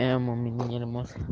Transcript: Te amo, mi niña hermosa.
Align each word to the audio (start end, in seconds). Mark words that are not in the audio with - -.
Te 0.00 0.06
amo, 0.06 0.34
mi 0.34 0.50
niña 0.50 0.78
hermosa. 0.78 1.30